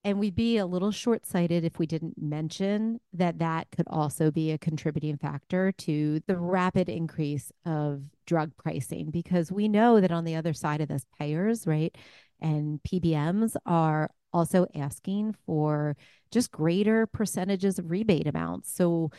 and 0.03 0.19
we'd 0.19 0.35
be 0.35 0.57
a 0.57 0.65
little 0.65 0.91
short 0.91 1.25
sighted 1.27 1.63
if 1.63 1.77
we 1.77 1.85
didn't 1.85 2.19
mention 2.19 2.99
that 3.13 3.37
that 3.39 3.67
could 3.71 3.87
also 3.87 4.31
be 4.31 4.51
a 4.51 4.57
contributing 4.57 5.17
factor 5.17 5.71
to 5.73 6.21
the 6.25 6.37
rapid 6.37 6.89
increase 6.89 7.51
of 7.65 8.01
drug 8.25 8.51
pricing, 8.57 9.11
because 9.11 9.51
we 9.51 9.67
know 9.67 10.01
that 10.01 10.11
on 10.11 10.25
the 10.25 10.35
other 10.35 10.53
side 10.53 10.81
of 10.81 10.87
this, 10.87 11.05
payers, 11.19 11.67
right, 11.67 11.95
and 12.39 12.79
PBMs 12.83 13.55
are 13.67 14.09
also 14.33 14.65
asking 14.73 15.35
for 15.45 15.95
just 16.31 16.51
greater 16.51 17.05
percentages 17.05 17.77
of 17.77 17.91
rebate 17.91 18.25
amounts. 18.25 18.73
So, 18.73 19.11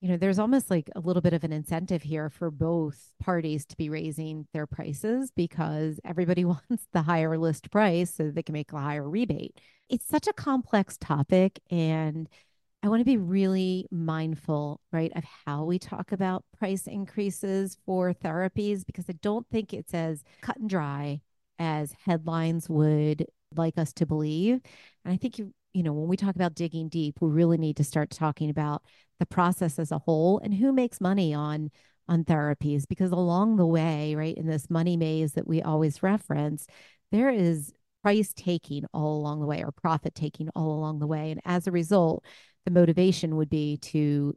you 0.00 0.08
know, 0.08 0.16
there's 0.16 0.38
almost 0.38 0.70
like 0.70 0.88
a 0.94 1.00
little 1.00 1.22
bit 1.22 1.32
of 1.32 1.42
an 1.42 1.52
incentive 1.52 2.02
here 2.02 2.30
for 2.30 2.52
both 2.52 3.12
parties 3.20 3.66
to 3.66 3.76
be 3.76 3.88
raising 3.88 4.46
their 4.52 4.66
prices 4.66 5.32
because 5.34 5.98
everybody 6.04 6.44
wants 6.46 6.86
the 6.92 7.02
higher 7.02 7.36
list 7.36 7.70
price 7.72 8.14
so 8.14 8.30
they 8.30 8.44
can 8.44 8.52
make 8.52 8.72
a 8.72 8.78
higher 8.78 9.08
rebate 9.08 9.58
it's 9.90 10.06
such 10.06 10.26
a 10.28 10.32
complex 10.32 10.96
topic 10.96 11.60
and 11.70 12.28
I 12.82 12.88
want 12.88 13.00
to 13.00 13.04
be 13.04 13.18
really 13.18 13.86
mindful, 13.90 14.80
right, 14.90 15.12
of 15.14 15.24
how 15.44 15.64
we 15.64 15.78
talk 15.78 16.12
about 16.12 16.44
price 16.58 16.86
increases 16.86 17.76
for 17.84 18.14
therapies 18.14 18.86
because 18.86 19.04
I 19.08 19.14
don't 19.20 19.46
think 19.50 19.74
it's 19.74 19.92
as 19.92 20.24
cut 20.40 20.56
and 20.56 20.70
dry 20.70 21.20
as 21.58 21.92
headlines 22.06 22.70
would 22.70 23.26
like 23.54 23.76
us 23.76 23.92
to 23.94 24.06
believe. 24.06 24.60
And 25.04 25.12
I 25.12 25.16
think 25.18 25.38
you 25.38 25.52
you 25.72 25.84
know, 25.84 25.92
when 25.92 26.08
we 26.08 26.16
talk 26.16 26.34
about 26.34 26.54
digging 26.54 26.88
deep, 26.88 27.20
we 27.20 27.30
really 27.30 27.56
need 27.56 27.76
to 27.76 27.84
start 27.84 28.10
talking 28.10 28.50
about 28.50 28.82
the 29.20 29.26
process 29.26 29.78
as 29.78 29.92
a 29.92 29.98
whole 29.98 30.40
and 30.40 30.54
who 30.54 30.72
makes 30.72 31.00
money 31.00 31.32
on 31.34 31.70
on 32.08 32.24
therapies 32.24 32.88
because 32.88 33.12
along 33.12 33.56
the 33.56 33.66
way, 33.66 34.14
right, 34.16 34.36
in 34.36 34.46
this 34.46 34.68
money 34.68 34.96
maze 34.96 35.34
that 35.34 35.46
we 35.46 35.62
always 35.62 36.02
reference, 36.02 36.66
there 37.12 37.30
is 37.30 37.72
price 38.02 38.32
taking 38.34 38.84
all 38.92 39.16
along 39.16 39.40
the 39.40 39.46
way 39.46 39.62
or 39.62 39.72
profit 39.72 40.14
taking 40.14 40.48
all 40.54 40.72
along 40.72 40.98
the 40.98 41.06
way. 41.06 41.30
And 41.30 41.40
as 41.44 41.66
a 41.66 41.72
result, 41.72 42.24
the 42.64 42.70
motivation 42.70 43.36
would 43.36 43.50
be 43.50 43.76
to 43.78 44.34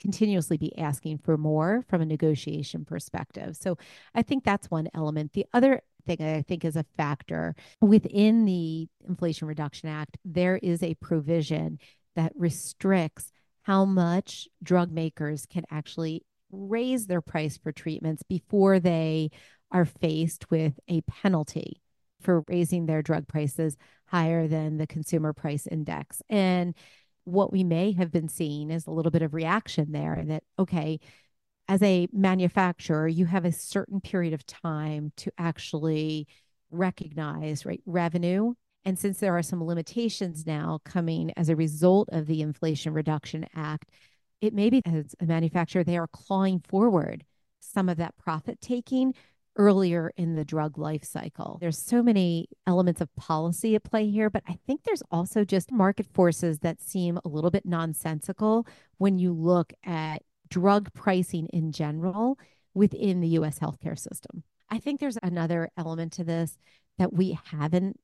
continuously 0.00 0.56
be 0.56 0.76
asking 0.78 1.18
for 1.18 1.36
more 1.36 1.84
from 1.88 2.00
a 2.00 2.06
negotiation 2.06 2.84
perspective. 2.84 3.56
So 3.56 3.78
I 4.14 4.22
think 4.22 4.42
that's 4.42 4.70
one 4.70 4.88
element. 4.94 5.32
The 5.32 5.46
other 5.52 5.80
thing 6.04 6.20
I 6.20 6.42
think 6.42 6.64
is 6.64 6.74
a 6.74 6.84
factor 6.96 7.54
within 7.80 8.44
the 8.44 8.88
Inflation 9.06 9.46
Reduction 9.46 9.88
Act, 9.88 10.18
there 10.24 10.58
is 10.60 10.82
a 10.82 10.94
provision 10.94 11.78
that 12.16 12.32
restricts 12.34 13.32
how 13.62 13.84
much 13.84 14.48
drug 14.62 14.90
makers 14.90 15.46
can 15.46 15.64
actually 15.70 16.24
raise 16.50 17.06
their 17.06 17.20
price 17.20 17.56
for 17.56 17.72
treatments 17.72 18.22
before 18.24 18.80
they 18.80 19.30
are 19.70 19.84
faced 19.84 20.50
with 20.50 20.78
a 20.88 21.00
penalty 21.02 21.81
for 22.22 22.44
raising 22.48 22.86
their 22.86 23.02
drug 23.02 23.28
prices 23.28 23.76
higher 24.06 24.46
than 24.46 24.78
the 24.78 24.86
consumer 24.86 25.32
price 25.32 25.66
index. 25.66 26.22
And 26.28 26.74
what 27.24 27.52
we 27.52 27.64
may 27.64 27.92
have 27.92 28.10
been 28.10 28.28
seeing 28.28 28.70
is 28.70 28.86
a 28.86 28.90
little 28.90 29.12
bit 29.12 29.22
of 29.22 29.34
reaction 29.34 29.92
there 29.92 30.22
that, 30.26 30.42
okay, 30.58 30.98
as 31.68 31.82
a 31.82 32.08
manufacturer, 32.12 33.06
you 33.06 33.26
have 33.26 33.44
a 33.44 33.52
certain 33.52 34.00
period 34.00 34.34
of 34.34 34.44
time 34.44 35.12
to 35.16 35.32
actually 35.38 36.26
recognize 36.70 37.64
right 37.64 37.82
revenue. 37.86 38.54
And 38.84 38.98
since 38.98 39.20
there 39.20 39.36
are 39.36 39.42
some 39.42 39.62
limitations 39.62 40.44
now 40.46 40.80
coming 40.84 41.32
as 41.36 41.48
a 41.48 41.56
result 41.56 42.08
of 42.10 42.26
the 42.26 42.42
Inflation 42.42 42.92
Reduction 42.92 43.46
Act, 43.54 43.88
it 44.40 44.52
may 44.52 44.70
be 44.70 44.82
as 44.84 45.14
a 45.20 45.24
manufacturer, 45.24 45.84
they 45.84 45.96
are 45.96 46.08
clawing 46.08 46.60
forward 46.68 47.24
some 47.60 47.88
of 47.88 47.96
that 47.98 48.16
profit 48.18 48.60
taking 48.60 49.14
earlier 49.56 50.12
in 50.16 50.34
the 50.34 50.44
drug 50.44 50.78
life 50.78 51.04
cycle. 51.04 51.58
There's 51.60 51.78
so 51.78 52.02
many 52.02 52.48
elements 52.66 53.00
of 53.00 53.14
policy 53.16 53.74
at 53.74 53.84
play 53.84 54.08
here, 54.10 54.30
but 54.30 54.42
I 54.48 54.58
think 54.66 54.84
there's 54.84 55.02
also 55.10 55.44
just 55.44 55.70
market 55.70 56.06
forces 56.12 56.60
that 56.60 56.80
seem 56.80 57.18
a 57.24 57.28
little 57.28 57.50
bit 57.50 57.66
nonsensical 57.66 58.66
when 58.98 59.18
you 59.18 59.32
look 59.32 59.72
at 59.84 60.22
drug 60.48 60.92
pricing 60.94 61.46
in 61.52 61.72
general 61.72 62.38
within 62.74 63.20
the 63.20 63.28
US 63.28 63.58
healthcare 63.58 63.98
system. 63.98 64.42
I 64.70 64.78
think 64.78 65.00
there's 65.00 65.18
another 65.22 65.70
element 65.76 66.12
to 66.14 66.24
this 66.24 66.56
that 66.98 67.12
we 67.12 67.38
haven't 67.50 67.98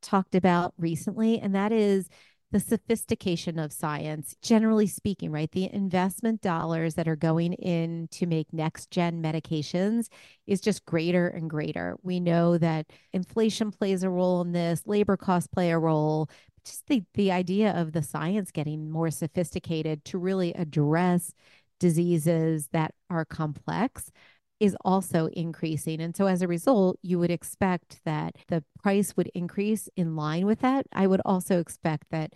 talked 0.00 0.34
about 0.34 0.74
recently, 0.78 1.38
and 1.38 1.54
that 1.54 1.72
is 1.72 2.08
the 2.54 2.60
sophistication 2.60 3.58
of 3.58 3.72
science, 3.72 4.36
generally 4.40 4.86
speaking, 4.86 5.32
right? 5.32 5.50
The 5.50 5.68
investment 5.74 6.40
dollars 6.40 6.94
that 6.94 7.08
are 7.08 7.16
going 7.16 7.54
in 7.54 8.06
to 8.12 8.26
make 8.26 8.52
next 8.52 8.92
gen 8.92 9.20
medications 9.20 10.06
is 10.46 10.60
just 10.60 10.84
greater 10.84 11.26
and 11.26 11.50
greater. 11.50 11.96
We 12.04 12.20
know 12.20 12.56
that 12.58 12.86
inflation 13.12 13.72
plays 13.72 14.04
a 14.04 14.08
role 14.08 14.40
in 14.40 14.52
this, 14.52 14.84
labor 14.86 15.16
costs 15.16 15.48
play 15.48 15.72
a 15.72 15.78
role. 15.80 16.30
Just 16.64 16.86
the, 16.86 17.02
the 17.14 17.32
idea 17.32 17.72
of 17.72 17.90
the 17.90 18.04
science 18.04 18.52
getting 18.52 18.88
more 18.88 19.10
sophisticated 19.10 20.04
to 20.04 20.18
really 20.18 20.52
address 20.54 21.34
diseases 21.80 22.68
that 22.68 22.94
are 23.10 23.24
complex 23.24 24.12
is 24.60 24.76
also 24.84 25.26
increasing. 25.32 26.00
And 26.00 26.16
so 26.16 26.26
as 26.26 26.42
a 26.42 26.48
result, 26.48 26.98
you 27.02 27.18
would 27.18 27.30
expect 27.30 28.00
that 28.04 28.36
the 28.48 28.64
price 28.82 29.16
would 29.16 29.30
increase 29.34 29.88
in 29.96 30.16
line 30.16 30.46
with 30.46 30.60
that. 30.60 30.86
I 30.92 31.06
would 31.06 31.20
also 31.24 31.58
expect 31.58 32.10
that 32.10 32.32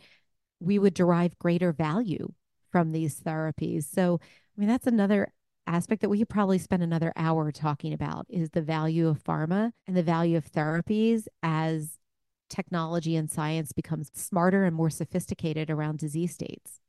we 0.61 0.78
would 0.78 0.94
derive 0.94 1.38
greater 1.38 1.72
value 1.72 2.33
from 2.70 2.92
these 2.92 3.20
therapies. 3.20 3.85
So, 3.85 4.20
I 4.22 4.61
mean, 4.61 4.68
that's 4.68 4.87
another 4.87 5.33
aspect 5.66 6.00
that 6.00 6.09
we 6.09 6.18
could 6.18 6.28
probably 6.28 6.59
spend 6.59 6.83
another 6.83 7.12
hour 7.14 7.52
talking 7.52 7.92
about 7.92 8.26
is 8.28 8.50
the 8.50 8.62
value 8.62 9.07
of 9.07 9.22
pharma 9.22 9.72
and 9.87 9.96
the 9.96 10.02
value 10.02 10.37
of 10.37 10.50
therapies 10.50 11.26
as 11.42 11.98
technology 12.48 13.14
and 13.14 13.31
science 13.31 13.72
becomes 13.72 14.11
smarter 14.14 14.64
and 14.64 14.74
more 14.74 14.90
sophisticated 14.90 15.70
around 15.70 15.98
disease 15.98 16.33
states. 16.33 16.81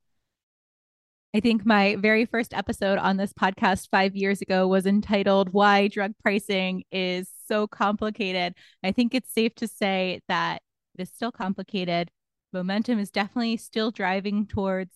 I 1.33 1.41
think 1.41 1.63
my 1.63 1.95
very 1.95 2.25
first 2.25 2.55
episode 2.55 2.97
on 2.97 3.17
this 3.17 3.33
podcast 3.33 3.89
five 3.91 4.15
years 4.15 4.41
ago 4.41 4.67
was 4.67 4.87
entitled 4.87 5.49
Why 5.53 5.87
Drug 5.87 6.13
Pricing 6.23 6.85
is 6.91 7.29
So 7.47 7.67
Complicated. 7.67 8.55
I 8.83 8.91
think 8.91 9.13
it's 9.13 9.31
safe 9.31 9.53
to 9.55 9.67
say 9.67 10.21
that 10.27 10.63
it 10.97 11.03
is 11.03 11.09
still 11.09 11.31
complicated. 11.31 12.09
Momentum 12.51 12.97
is 12.97 13.11
definitely 13.11 13.57
still 13.57 13.91
driving 13.91 14.47
towards 14.47 14.91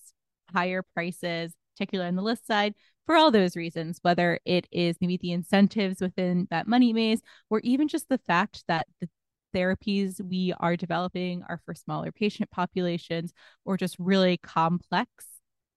higher 0.52 0.82
prices, 0.96 1.54
particularly 1.76 2.08
on 2.08 2.16
the 2.16 2.24
list 2.24 2.48
side, 2.48 2.74
for 3.06 3.16
all 3.16 3.30
those 3.30 3.56
reasons, 3.56 4.00
whether 4.02 4.40
it 4.44 4.68
is 4.72 4.98
maybe 5.00 5.18
the 5.18 5.34
incentives 5.34 6.02
within 6.02 6.48
that 6.50 6.68
money 6.68 6.94
maze, 6.94 7.22
or 7.52 7.60
even 7.60 7.88
just 7.88 8.10
the 8.10 8.18
fact 8.18 8.64
that 8.68 8.88
the 9.02 9.10
therapies 9.54 10.20
we 10.20 10.52
are 10.60 10.76
developing 10.76 11.44
are 11.48 11.62
for 11.64 11.76
smaller 11.76 12.12
patient 12.12 12.50
populations 12.50 13.34
or 13.66 13.78
just 13.78 13.96
really 14.00 14.38
complex 14.38 15.28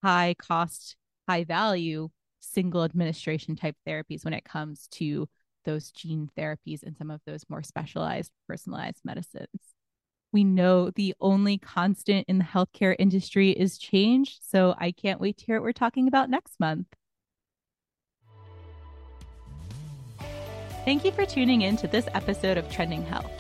high 0.07 0.37
cost, 0.38 0.95
high 1.29 1.42
value 1.42 2.09
single 2.38 2.85
administration 2.85 3.57
type 3.57 3.75
therapies 3.85 4.25
when 4.25 4.35
it 4.35 4.45
comes 4.45 4.87
to 4.87 5.29
those 5.64 5.90
gene 5.90 6.31
therapies 6.38 6.85
and 6.85 6.97
some 6.97 7.11
of 7.11 7.21
those 7.27 7.42
more 7.49 7.64
specialized 7.64 8.31
personalized 8.47 9.01
medicines. 9.05 9.75
We 10.33 10.45
know 10.45 10.90
the 10.90 11.12
only 11.21 11.59
constant 11.59 12.25
in 12.29 12.38
the 12.38 12.45
healthcare 12.45 12.95
industry 13.01 13.51
is 13.51 13.79
change. 13.79 14.38
So 14.49 14.77
I 14.79 14.92
can't 14.92 15.21
wait 15.21 15.38
to 15.38 15.45
hear 15.45 15.57
what 15.57 15.64
we're 15.64 15.73
talking 15.73 16.07
about 16.07 16.31
next 16.31 16.61
month. 16.61 16.87
Thank 20.85 21.05
you 21.05 21.11
for 21.11 21.27
tuning 21.27 21.62
in 21.62 21.77
to 21.79 21.88
this 21.88 22.07
episode 22.14 22.59
of 22.59 22.71
Trending 22.71 23.05
Health. 23.05 23.33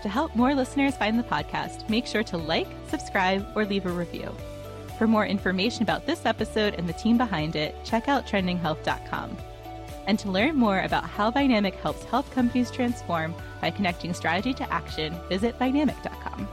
To 0.00 0.08
help 0.08 0.34
more 0.34 0.54
listeners 0.54 0.96
find 0.96 1.18
the 1.18 1.24
podcast, 1.24 1.86
make 1.90 2.06
sure 2.06 2.22
to 2.24 2.38
like, 2.38 2.68
subscribe, 2.88 3.46
or 3.54 3.66
leave 3.66 3.84
a 3.84 3.90
review. 3.90 4.34
For 4.98 5.06
more 5.06 5.26
information 5.26 5.82
about 5.82 6.06
this 6.06 6.24
episode 6.24 6.74
and 6.74 6.88
the 6.88 6.92
team 6.92 7.18
behind 7.18 7.56
it, 7.56 7.74
check 7.84 8.08
out 8.08 8.26
trendinghealth.com. 8.26 9.36
And 10.06 10.18
to 10.18 10.30
learn 10.30 10.56
more 10.56 10.80
about 10.80 11.04
how 11.04 11.30
Vynamic 11.30 11.74
helps 11.76 12.04
health 12.04 12.30
companies 12.30 12.70
transform 12.70 13.34
by 13.60 13.70
connecting 13.70 14.12
strategy 14.12 14.54
to 14.54 14.72
action, 14.72 15.18
visit 15.28 15.58
vynamic.com. 15.58 16.48